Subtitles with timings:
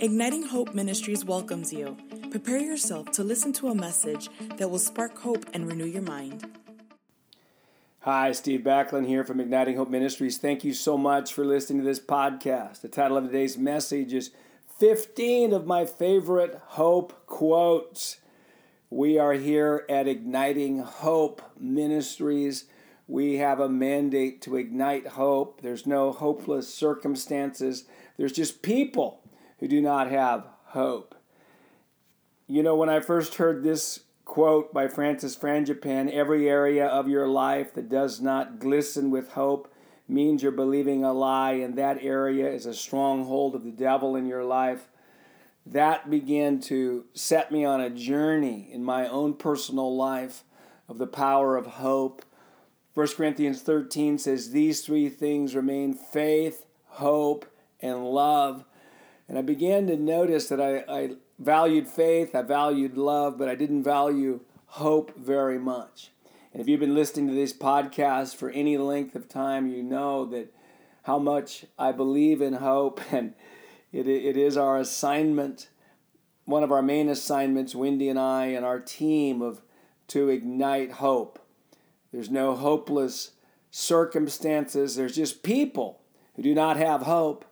[0.00, 1.96] Igniting Hope Ministries welcomes you.
[2.30, 6.48] Prepare yourself to listen to a message that will spark hope and renew your mind.
[8.02, 10.38] Hi, Steve Backlund here from Igniting Hope Ministries.
[10.38, 12.80] Thank you so much for listening to this podcast.
[12.80, 14.30] The title of today's message is
[14.78, 18.20] 15 of my favorite hope quotes.
[18.90, 22.66] We are here at Igniting Hope Ministries.
[23.08, 25.62] We have a mandate to ignite hope.
[25.62, 27.84] There's no hopeless circumstances,
[28.16, 29.22] there's just people
[29.58, 31.14] who do not have hope.
[32.46, 37.26] You know, when I first heard this quote by Francis Frangipane every area of your
[37.26, 39.72] life that does not glisten with hope
[40.06, 44.26] means you're believing a lie, and that area is a stronghold of the devil in
[44.26, 44.88] your life.
[45.66, 50.44] That began to set me on a journey in my own personal life
[50.88, 52.24] of the power of hope.
[52.94, 57.44] 1 Corinthians 13 says, These three things remain faith, hope,
[57.80, 58.64] and love.
[59.28, 63.54] And I began to notice that I, I valued faith, I valued love, but I
[63.54, 66.10] didn't value hope very much.
[66.52, 70.24] And if you've been listening to this podcast for any length of time, you know
[70.26, 70.52] that
[71.02, 73.34] how much I believe in hope, and
[73.92, 75.68] it, it is our assignment,
[76.44, 79.60] one of our main assignments, Wendy and I and our team, of
[80.08, 81.38] to ignite hope.
[82.12, 83.32] There's no hopeless
[83.70, 84.96] circumstances.
[84.96, 86.00] There's just people
[86.34, 87.44] who do not have hope.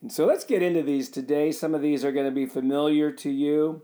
[0.00, 1.50] And so let's get into these today.
[1.50, 3.82] Some of these are going to be familiar to you,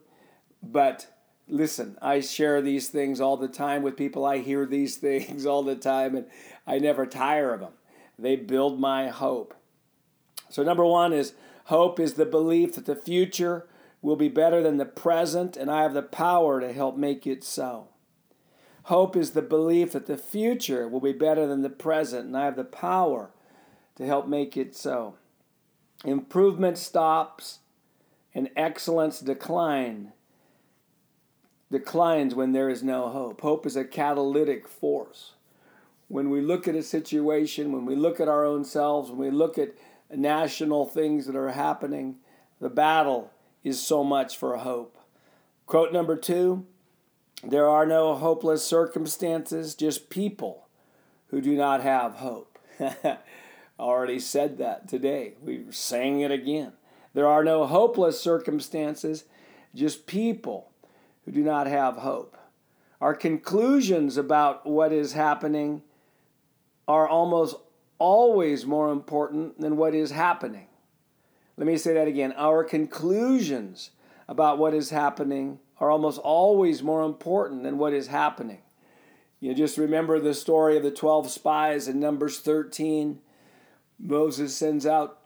[0.62, 1.08] but
[1.48, 4.24] listen, I share these things all the time with people.
[4.24, 6.26] I hear these things all the time, and
[6.66, 7.72] I never tire of them.
[8.18, 9.54] They build my hope.
[10.48, 11.34] So, number one is
[11.64, 13.66] hope is the belief that the future
[14.00, 17.42] will be better than the present, and I have the power to help make it
[17.42, 17.88] so.
[18.84, 22.44] Hope is the belief that the future will be better than the present, and I
[22.44, 23.30] have the power
[23.96, 25.16] to help make it so.
[26.04, 27.60] Improvement stops
[28.34, 30.12] and excellence decline
[31.72, 33.40] declines when there is no hope.
[33.40, 35.32] Hope is a catalytic force.
[36.08, 39.30] When we look at a situation, when we look at our own selves, when we
[39.30, 39.74] look at
[40.14, 42.16] national things that are happening,
[42.60, 43.32] the battle
[43.64, 44.96] is so much for hope.
[45.66, 46.66] Quote number two
[47.42, 50.68] There are no hopeless circumstances, just people
[51.28, 52.58] who do not have hope.
[53.78, 55.34] already said that today.
[55.40, 56.72] We sang it again.
[57.12, 59.24] There are no hopeless circumstances,
[59.74, 60.70] just people
[61.24, 62.36] who do not have hope.
[63.00, 65.82] Our conclusions about what is happening
[66.86, 67.56] are almost
[67.98, 70.66] always more important than what is happening.
[71.56, 72.32] Let me say that again.
[72.36, 73.90] Our conclusions
[74.28, 78.62] about what is happening are almost always more important than what is happening.
[79.40, 83.20] You just remember the story of the 12 spies in Numbers 13
[83.98, 85.18] Moses sends out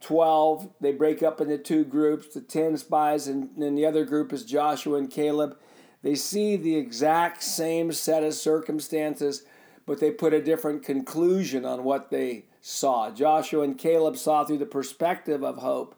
[0.00, 0.70] 12.
[0.80, 4.44] They break up into two groups the 10 spies, and then the other group is
[4.44, 5.56] Joshua and Caleb.
[6.02, 9.44] They see the exact same set of circumstances,
[9.86, 13.10] but they put a different conclusion on what they saw.
[13.10, 15.94] Joshua and Caleb saw through the perspective of hope,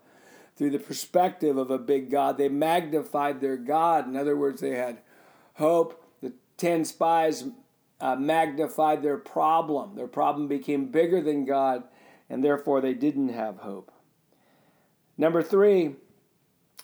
[0.56, 2.36] through the perspective of a big God.
[2.36, 4.08] They magnified their God.
[4.08, 4.98] In other words, they had
[5.54, 6.04] hope.
[6.20, 7.44] The 10 spies
[8.00, 9.94] uh, magnified their problem.
[9.94, 11.84] Their problem became bigger than God
[12.32, 13.92] and therefore they didn't have hope.
[15.18, 15.96] Number three,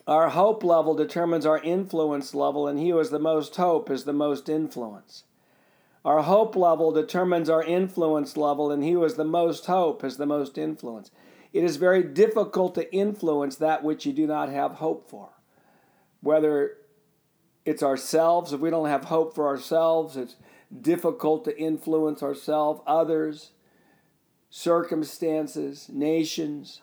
[0.06, 4.04] our hope level determines our influence level, and he who has the most hope is
[4.04, 5.24] the most influence.
[6.04, 10.18] Our hope level determines our influence level, and he who has the most hope has
[10.18, 11.10] the most influence.
[11.54, 15.30] It is very difficult to influence that which you do not have hope for.
[16.20, 16.74] Whether
[17.64, 20.36] it's ourselves, if we don't have hope for ourselves, it's
[20.78, 23.52] difficult to influence ourselves, others,
[24.50, 26.82] circumstances, nations.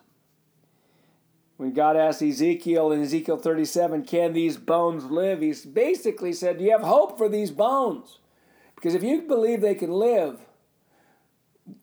[1.57, 5.41] When God asked Ezekiel in Ezekiel 37, Can these bones live?
[5.41, 8.19] He basically said, Do you have hope for these bones?
[8.75, 10.39] Because if you believe they can live,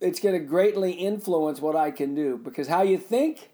[0.01, 2.39] it's going to greatly influence what I can do.
[2.39, 3.51] Because how you think,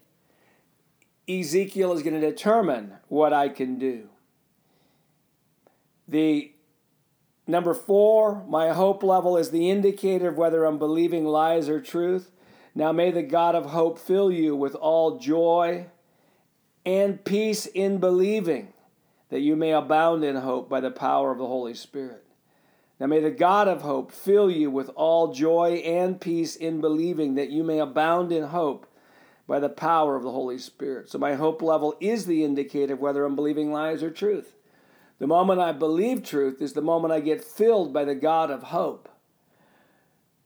[1.27, 4.09] Ezekiel is going to determine what I can do.
[6.07, 6.51] The
[7.49, 12.29] Number four, my hope level is the indicator of whether I'm believing lies or truth.
[12.75, 15.87] Now may the God of hope fill you with all joy
[16.85, 18.71] and peace in believing,
[19.29, 22.23] that you may abound in hope by the power of the Holy Spirit.
[22.99, 27.33] Now may the God of hope fill you with all joy and peace in believing,
[27.33, 28.85] that you may abound in hope
[29.47, 31.09] by the power of the Holy Spirit.
[31.09, 34.53] So my hope level is the indicator of whether I'm believing lies or truth.
[35.19, 38.63] The moment I believe truth is the moment I get filled by the God of
[38.63, 39.09] hope.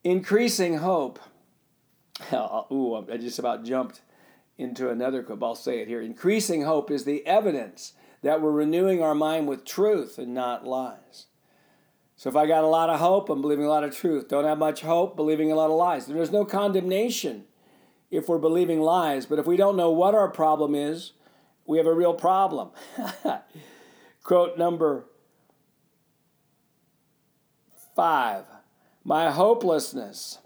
[0.03, 1.19] Increasing hope.
[2.33, 4.01] Ooh, I just about jumped
[4.57, 5.41] into another quote.
[5.43, 6.01] I'll say it here.
[6.01, 7.93] Increasing hope is the evidence
[8.23, 11.27] that we're renewing our mind with truth and not lies.
[12.15, 14.27] So if I got a lot of hope, I'm believing a lot of truth.
[14.27, 16.05] Don't have much hope, believing a lot of lies.
[16.05, 17.45] There's no condemnation
[18.09, 21.13] if we're believing lies, but if we don't know what our problem is,
[21.65, 22.69] we have a real problem.
[24.23, 25.05] Quote number
[27.95, 28.45] five
[29.03, 30.39] My hopelessness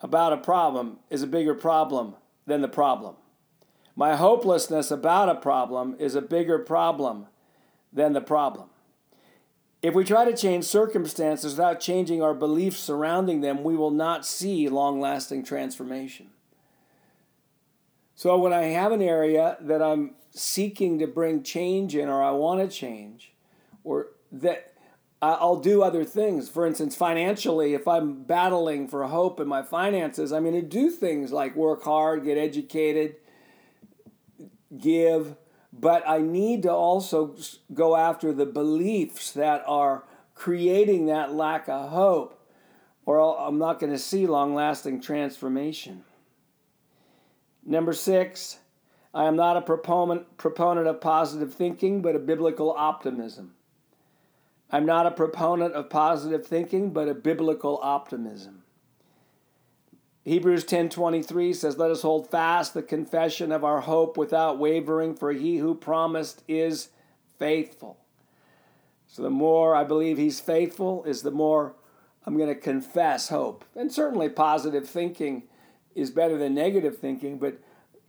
[0.00, 2.14] about a problem is a bigger problem
[2.46, 3.16] than the problem.
[3.96, 7.26] My hopelessness about a problem is a bigger problem
[7.92, 8.68] than the problem.
[9.82, 14.26] If we try to change circumstances without changing our beliefs surrounding them, we will not
[14.26, 16.30] see long lasting transformation.
[18.14, 22.30] So, when I have an area that I'm seeking to bring change in, or I
[22.30, 23.32] want to change,
[23.82, 24.74] or that
[25.22, 26.50] I'll do other things.
[26.50, 30.90] For instance, financially, if I'm battling for hope in my finances, I'm going to do
[30.90, 33.16] things like work hard, get educated,
[34.76, 35.36] give,
[35.72, 37.36] but I need to also
[37.72, 42.46] go after the beliefs that are creating that lack of hope,
[43.06, 46.04] or I'm not going to see long lasting transformation.
[47.66, 48.58] Number six,
[49.14, 53.54] I am not a proponent, proponent of positive thinking, but a biblical optimism.
[54.70, 58.64] I'm not a proponent of positive thinking, but a biblical optimism.
[60.24, 65.32] Hebrews 10:23 says, "Let us hold fast the confession of our hope without wavering, for
[65.32, 66.88] he who promised is
[67.38, 67.98] faithful."
[69.06, 71.76] So the more I believe he's faithful is the more
[72.26, 73.64] I'm going to confess hope.
[73.76, 75.44] And certainly positive thinking
[75.94, 77.58] is better than negative thinking, but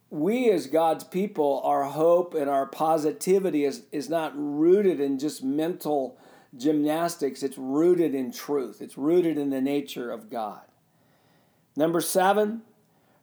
[0.10, 5.44] we as God's people, our hope and our positivity is, is not rooted in just
[5.44, 6.18] mental
[6.56, 10.62] gymnastics, it's rooted in truth, it's rooted in the nature of God.
[11.76, 12.62] Number seven,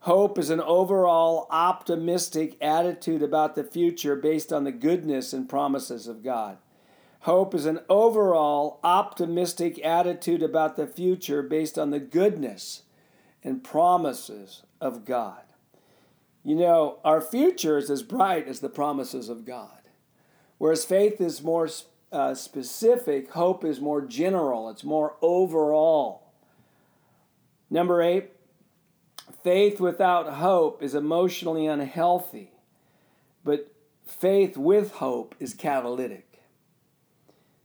[0.01, 6.07] hope is an overall optimistic attitude about the future based on the goodness and promises
[6.07, 6.59] of God.
[7.21, 12.83] Hope is an overall optimistic attitude about the future based on the goodness
[13.45, 15.43] and promises of God.
[16.45, 19.83] You know, our future is as bright as the promises of God.
[20.59, 21.69] Whereas faith is more
[22.11, 26.33] uh, specific, hope is more general, it's more overall.
[27.71, 28.31] Number eight,
[29.43, 32.53] faith without hope is emotionally unhealthy,
[33.45, 33.73] but
[34.07, 36.43] faith with hope is catalytic.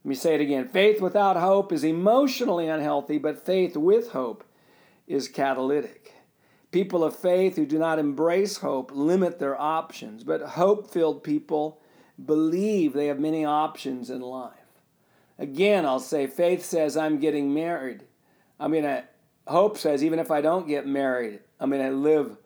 [0.04, 4.44] Let me say it again faith without hope is emotionally unhealthy, but faith with hope
[5.08, 6.14] is catalytic.
[6.72, 11.82] People of faith who do not embrace hope limit their options, but hope filled people
[12.24, 14.54] believe they have many options in life.
[15.40, 18.04] Again, I'll say faith says I'm getting married.
[18.60, 19.04] I'm going to,
[19.46, 22.38] hope says even if I don't get married, I'm going to live,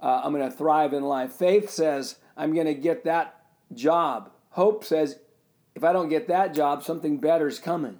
[0.00, 1.32] uh, I'm going to thrive in life.
[1.32, 4.30] Faith says I'm going to get that job.
[4.50, 5.18] Hope says
[5.74, 7.98] if I don't get that job, something better is coming.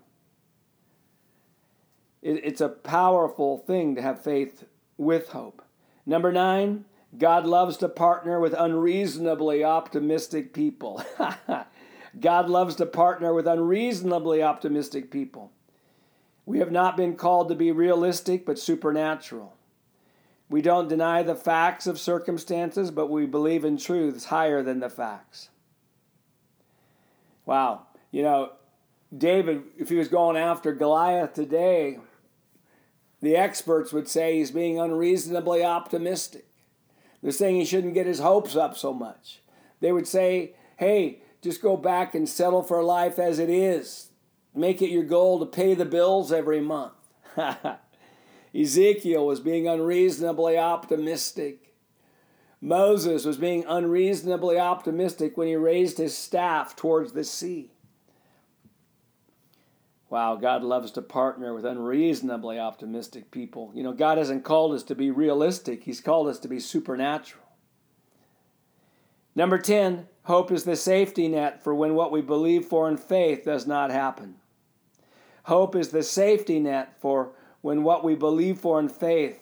[2.27, 4.65] It, it's a powerful thing to have faith
[4.99, 5.63] with hope.
[6.05, 6.85] Number nine,
[7.17, 11.05] God loves to partner with unreasonably optimistic people.
[12.21, 15.53] God loves to partner with unreasonably optimistic people.
[16.47, 19.55] We have not been called to be realistic but supernatural.
[20.49, 24.91] We don't deny the facts of circumstances, but we believe in truths higher than the
[24.91, 25.51] facts.
[27.45, 27.87] Wow.
[28.11, 28.53] You know,
[29.17, 31.99] David, if he was going after Goliath today,
[33.21, 36.47] the experts would say he's being unreasonably optimistic.
[37.23, 39.41] They're saying he shouldn't get his hopes up so much.
[39.81, 44.11] They would say, hey, just go back and settle for life as it is.
[44.55, 46.93] Make it your goal to pay the bills every month.
[48.55, 51.75] Ezekiel was being unreasonably optimistic.
[52.61, 57.71] Moses was being unreasonably optimistic when he raised his staff towards the sea.
[60.09, 63.73] Wow, God loves to partner with unreasonably optimistic people.
[63.75, 67.43] You know, God hasn't called us to be realistic, He's called us to be supernatural.
[69.35, 73.45] Number 10, hope is the safety net for when what we believe for in faith
[73.45, 74.37] does not happen.
[75.43, 79.41] Hope is the safety net for when what we believe for in faith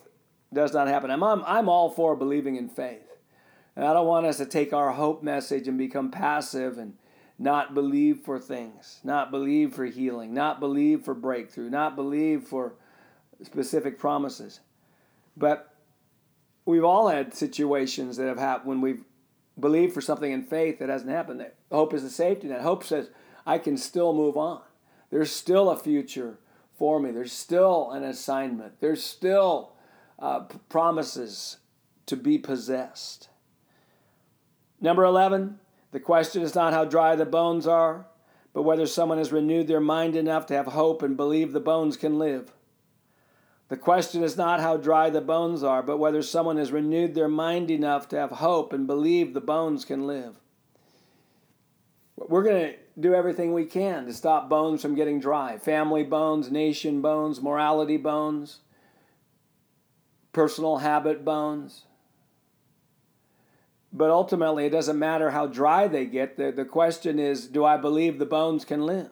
[0.53, 1.11] does not happen.
[1.11, 3.03] I'm, I'm all for believing in faith.
[3.77, 6.95] And I don't want us to take our hope message and become passive and
[7.39, 12.75] not believe for things, not believe for healing, not believe for breakthrough, not believe for
[13.43, 14.61] specific promises.
[15.37, 15.75] But
[16.65, 19.05] we've all had situations that have happened when we've
[19.59, 21.41] believed for something in faith that hasn't happened.
[21.41, 22.61] That Hope is a safety net.
[22.61, 23.11] Hope says,
[23.47, 24.63] I can still move on.
[25.11, 26.39] There's still a future
[26.77, 27.11] for me.
[27.11, 28.81] There's still an assignment.
[28.81, 29.73] There's still
[30.19, 31.59] uh, promises
[32.07, 33.29] to be possessed.
[34.81, 35.59] Number 11,
[35.95, 38.07] the question is not how dry the bones are,
[38.53, 41.97] but whether someone has renewed their mind enough to have hope and believe the bones
[41.97, 42.51] can live.
[43.69, 47.29] The question is not how dry the bones are, but whether someone has renewed their
[47.29, 50.35] mind enough to have hope and believe the bones can live.
[52.17, 56.51] We're going to do everything we can to stop bones from getting dry family bones,
[56.51, 58.63] nation bones, morality bones,
[60.33, 61.85] personal habit bones.
[63.97, 66.37] But ultimately, it doesn't matter how dry they get.
[66.37, 69.11] The, the question is do I believe the bones can live?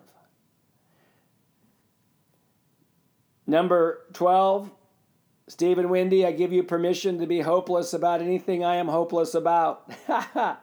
[3.46, 4.70] Number 12,
[5.46, 9.88] Stephen Wendy, I give you permission to be hopeless about anything I am hopeless about.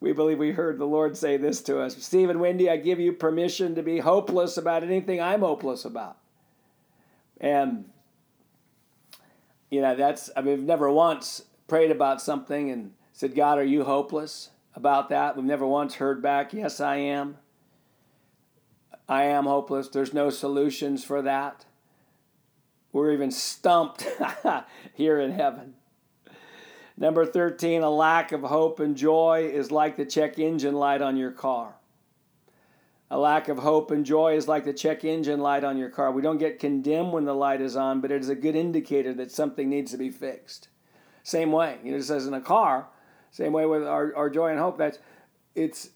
[0.00, 1.96] we believe we heard the Lord say this to us.
[2.04, 6.18] Stephen Wendy, I give you permission to be hopeless about anything I'm hopeless about.
[7.40, 7.86] And,
[9.70, 13.84] you know, that's, I mean, never once prayed about something and said, God, are you
[13.84, 15.36] hopeless about that?
[15.36, 17.38] We've never once heard back, Yes, I am.
[19.08, 19.88] I am hopeless.
[19.88, 21.66] There's no solutions for that.
[22.92, 24.06] We're even stumped
[24.94, 25.74] here in heaven.
[26.96, 31.16] Number 13, a lack of hope and joy is like the check engine light on
[31.16, 31.74] your car.
[33.10, 36.12] A lack of hope and joy is like the check engine light on your car.
[36.12, 39.12] We don't get condemned when the light is on, but it is a good indicator
[39.14, 40.68] that something needs to be fixed.
[41.24, 42.86] Same way, you know, just as in a car,
[43.30, 44.78] same way with our, our joy and hope.
[44.78, 44.98] That's
[45.54, 45.90] it's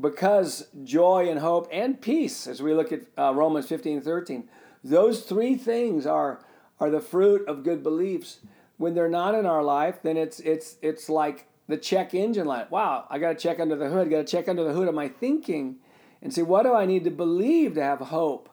[0.00, 4.48] because joy and hope and peace, as we look at uh, Romans 15 13,
[4.82, 6.44] those three things are,
[6.80, 8.40] are the fruit of good beliefs.
[8.78, 12.70] When they're not in our life, then it's, it's, it's like the check engine light.
[12.70, 14.94] Wow, I got to check under the hood, got to check under the hood of
[14.94, 15.76] my thinking
[16.22, 18.48] and see what do I need to believe to have hope,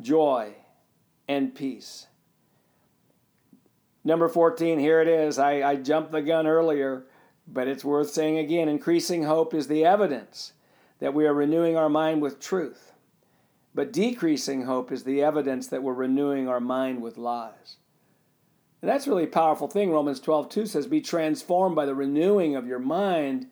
[0.00, 0.54] joy,
[1.26, 2.08] and peace.
[4.04, 5.38] Number 14, here it is.
[5.38, 7.04] I, I jumped the gun earlier.
[7.52, 10.52] But it's worth saying again increasing hope is the evidence
[11.00, 12.92] that we are renewing our mind with truth.
[13.74, 17.76] But decreasing hope is the evidence that we're renewing our mind with lies.
[18.82, 19.90] And that's really powerful thing.
[19.90, 23.48] Romans 12, 2 says, Be transformed by the renewing of your mind.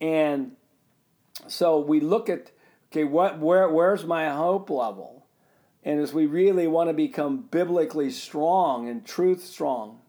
[0.00, 0.52] And
[1.48, 2.50] so we look at,
[2.90, 5.21] okay, what, where, where's my hope level?
[5.84, 10.00] And as we really want to become biblically strong and truth strong,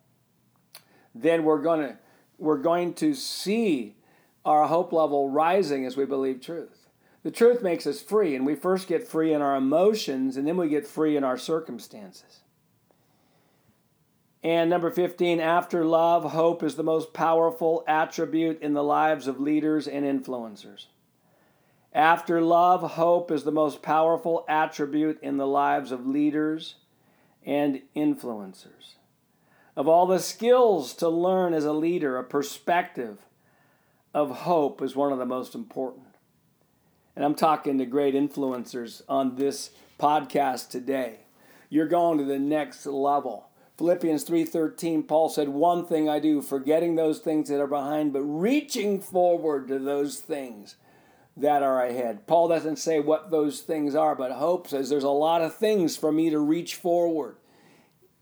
[1.15, 1.97] then we're going to
[2.37, 3.95] we're going to see
[4.43, 6.89] our hope level rising as we believe truth.
[7.23, 10.57] The truth makes us free, and we first get free in our emotions, and then
[10.57, 12.41] we get free in our circumstances.
[14.43, 19.39] And number 15, after love, hope is the most powerful attribute in the lives of
[19.39, 20.87] leaders and influencers.
[21.93, 26.75] After love, hope is the most powerful attribute in the lives of leaders
[27.45, 28.95] and influencers
[29.75, 33.17] of all the skills to learn as a leader, a perspective
[34.13, 36.05] of hope is one of the most important.
[37.15, 41.19] And I'm talking to great influencers on this podcast today.
[41.69, 43.49] You're going to the next level.
[43.77, 48.21] Philippians 3:13 Paul said, "One thing I do, forgetting those things that are behind, but
[48.21, 50.75] reaching forward to those things
[51.37, 55.09] that are ahead." Paul doesn't say what those things are, but hope says there's a
[55.09, 57.37] lot of things for me to reach forward.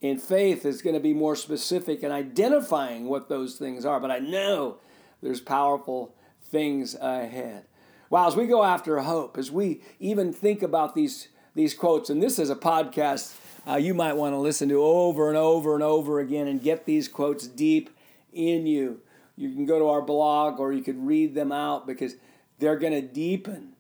[0.02, 4.10] In faith is going to be more specific in identifying what those things are, but
[4.10, 4.78] I know
[5.22, 7.66] there's powerful things ahead.
[8.10, 12.22] Wow, as we go after hope, as we even think about these, these quotes, and
[12.22, 13.38] this is a podcast
[13.68, 16.86] uh, you might want to listen to over and over and over again and get
[16.86, 17.90] these quotes deep
[18.34, 19.00] in you.
[19.36, 22.16] You can go to our blog or you could read them out because
[22.62, 23.74] they're going to deepen.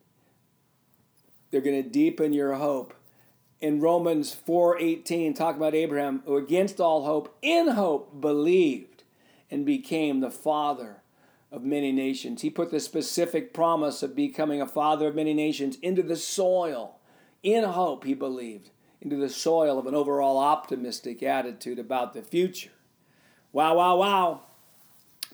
[1.52, 2.94] They're going to deepen your hope
[3.62, 9.04] in Romans 4:18 talking about Abraham who against all hope in hope believed
[9.50, 11.04] and became the father
[11.52, 12.42] of many nations.
[12.42, 16.98] He put the specific promise of becoming a father of many nations into the soil.
[17.44, 22.72] In hope he believed into the soil of an overall optimistic attitude about the future.
[23.52, 24.42] Wow, wow, wow.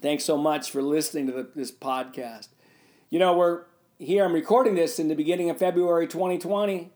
[0.01, 2.47] Thanks so much for listening to the, this podcast.
[3.09, 3.61] You know, we're
[3.99, 6.91] here, I'm recording this in the beginning of February 2020.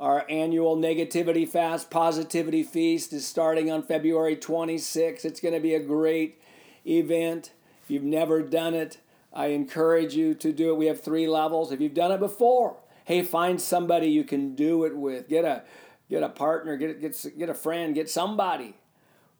[0.00, 5.24] Our annual Negativity Fast Positivity Feast is starting on February 26th.
[5.24, 6.42] It's going to be a great
[6.84, 7.52] event.
[7.84, 8.98] If you've never done it,
[9.32, 10.76] I encourage you to do it.
[10.76, 11.70] We have three levels.
[11.70, 15.28] If you've done it before, hey, find somebody you can do it with.
[15.28, 15.62] Get a
[16.10, 18.74] get a partner, get get get a friend, get somebody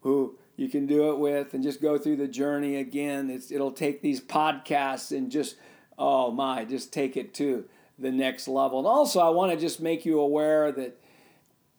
[0.02, 3.30] who you can do it with, and just go through the journey again.
[3.30, 5.56] It's, it'll take these podcasts and just
[5.98, 7.64] oh my, just take it to
[7.98, 8.78] the next level.
[8.78, 11.00] And also, I want to just make you aware that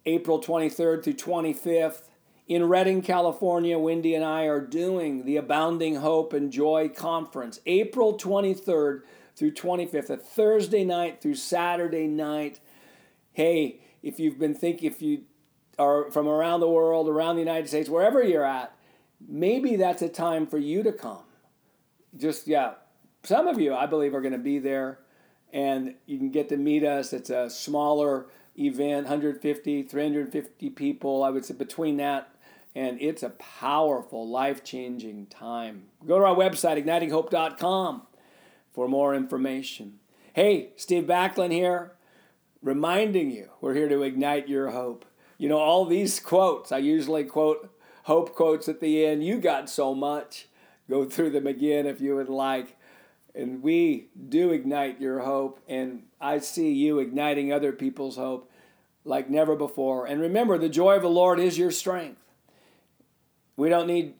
[0.06, 2.04] April 23rd through 25th
[2.48, 8.18] in Redding, California, Wendy and I are doing the Abounding Hope and Joy Conference, April
[8.18, 9.02] 23rd
[9.36, 12.60] through 25th, a Thursday night through Saturday night.
[13.34, 15.24] Hey, if you've been thinking, if you
[15.80, 18.74] are from around the world, around the United States, wherever you're at,
[19.28, 21.24] maybe that's a time for you to come.
[22.16, 22.76] Just, yeah,
[23.26, 25.00] some of you, I believe, are going to be there
[25.54, 27.14] and you can get to meet us.
[27.14, 28.28] It's a smaller
[28.58, 31.24] event 150, 350 people.
[31.24, 32.36] I would say between that
[32.76, 35.84] and it's a powerful, life changing time.
[36.06, 38.02] Go to our website, ignitinghope.com,
[38.74, 40.00] for more information.
[40.34, 41.94] Hey, Steve Backlund here,
[42.62, 45.06] reminding you we're here to ignite your hope.
[45.38, 47.72] You know, all these quotes, I usually quote
[48.04, 49.24] hope quotes at the end.
[49.24, 50.48] You got so much.
[50.90, 52.75] Go through them again if you would like.
[53.36, 58.50] And we do ignite your hope, and I see you igniting other people's hope
[59.04, 60.06] like never before.
[60.06, 62.22] And remember, the joy of the Lord is your strength.
[63.58, 64.14] We don't need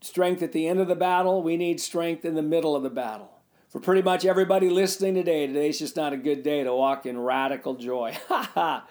[0.00, 2.90] strength at the end of the battle, we need strength in the middle of the
[2.90, 3.30] battle.
[3.68, 7.18] For pretty much everybody listening today, today's just not a good day to walk in
[7.18, 8.16] radical joy.
[8.28, 8.86] Ha ha!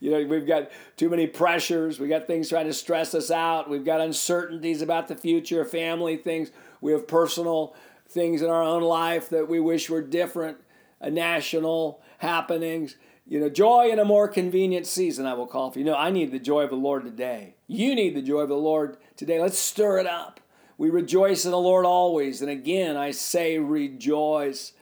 [0.00, 1.98] You know, we've got too many pressures.
[1.98, 3.70] We got things trying to stress us out.
[3.70, 6.50] We've got uncertainties about the future, family things.
[6.80, 7.74] We have personal
[8.14, 10.58] things in our own life that we wish were different,
[11.00, 12.96] a national happenings.
[13.26, 15.84] You know, joy in a more convenient season, I will call for you.
[15.84, 17.56] know, I need the joy of the Lord today.
[17.66, 19.40] You need the joy of the Lord today.
[19.40, 20.40] Let's stir it up.
[20.76, 22.40] We rejoice in the Lord always.
[22.40, 24.72] And again, I say rejoice.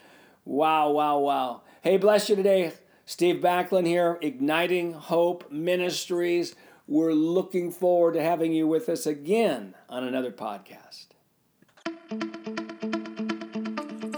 [0.44, 1.62] Wow, wow, wow.
[1.82, 2.72] Hey, bless you today.
[3.04, 6.54] Steve Backlund here, Igniting Hope Ministries.
[6.86, 11.11] We're looking forward to having you with us again on another podcast.